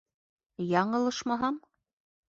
[0.71, 1.63] Яңылышмаһам,...